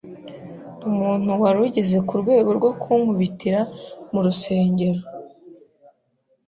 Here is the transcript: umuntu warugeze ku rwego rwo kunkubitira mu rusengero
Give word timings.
umuntu 0.89 1.31
warugeze 1.41 1.97
ku 2.07 2.13
rwego 2.21 2.49
rwo 2.57 2.71
kunkubitira 2.81 3.61
mu 4.11 4.19
rusengero 4.25 5.01